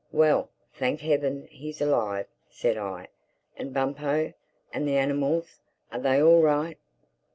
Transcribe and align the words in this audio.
"Well, 0.11 0.49
thank 0.73 1.01
Heaven 1.01 1.45
he's 1.51 1.79
alive!" 1.79 2.25
said 2.49 2.75
I—"And 2.75 3.71
Bumpo—and 3.71 4.87
the 4.87 4.97
animals, 4.97 5.59
are 5.91 5.99
they 5.99 6.19
all 6.19 6.41
right?" 6.41 6.79